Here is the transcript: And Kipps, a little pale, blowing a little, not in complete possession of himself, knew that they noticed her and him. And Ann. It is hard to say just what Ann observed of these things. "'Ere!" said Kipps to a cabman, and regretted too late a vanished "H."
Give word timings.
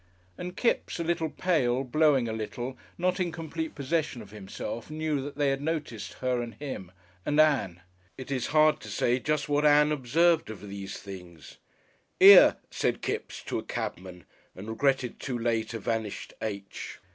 And 0.35 0.57
Kipps, 0.57 0.99
a 0.99 1.03
little 1.03 1.29
pale, 1.29 1.83
blowing 1.83 2.27
a 2.27 2.33
little, 2.33 2.75
not 2.97 3.19
in 3.19 3.31
complete 3.31 3.75
possession 3.75 4.19
of 4.23 4.31
himself, 4.31 4.89
knew 4.89 5.21
that 5.21 5.35
they 5.37 5.55
noticed 5.57 6.13
her 6.13 6.41
and 6.41 6.55
him. 6.55 6.91
And 7.23 7.39
Ann. 7.39 7.83
It 8.17 8.31
is 8.31 8.47
hard 8.47 8.79
to 8.79 8.87
say 8.89 9.19
just 9.19 9.47
what 9.47 9.63
Ann 9.63 9.91
observed 9.91 10.49
of 10.49 10.67
these 10.67 10.97
things. 10.97 11.59
"'Ere!" 12.19 12.55
said 12.71 13.03
Kipps 13.03 13.43
to 13.43 13.59
a 13.59 13.63
cabman, 13.63 14.25
and 14.55 14.67
regretted 14.69 15.19
too 15.19 15.37
late 15.37 15.71
a 15.75 15.79
vanished 15.79 16.33
"H." 16.41 16.97